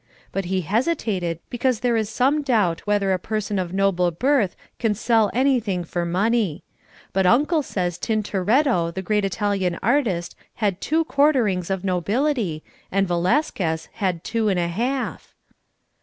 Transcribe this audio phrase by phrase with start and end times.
[0.31, 4.95] But he hesitated because there is some doubt whether a person of noble birth can
[4.95, 6.63] sell anything for money.
[7.13, 13.89] But Uncle says Tintoretto the great Italian artist had two quarterings of nobility, and Velasquez
[13.93, 15.35] had two and a half.